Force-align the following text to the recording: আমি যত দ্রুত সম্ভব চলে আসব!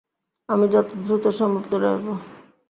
আমি 0.49 0.65
যত 0.73 0.87
দ্রুত 1.03 1.25
সম্ভব 1.39 1.63
চলে 1.71 1.87
আসব! 1.89 2.07